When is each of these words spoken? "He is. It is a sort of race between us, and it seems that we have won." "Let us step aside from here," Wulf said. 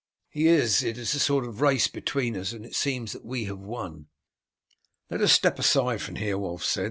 "He 0.31 0.47
is. 0.47 0.81
It 0.81 0.97
is 0.97 1.13
a 1.13 1.19
sort 1.19 1.45
of 1.45 1.61
race 1.61 1.87
between 1.87 2.35
us, 2.35 2.53
and 2.53 2.65
it 2.65 2.73
seems 2.73 3.11
that 3.11 3.23
we 3.23 3.43
have 3.45 3.59
won." 3.59 4.07
"Let 5.11 5.21
us 5.21 5.31
step 5.31 5.59
aside 5.59 6.01
from 6.01 6.15
here," 6.15 6.39
Wulf 6.39 6.63
said. 6.65 6.79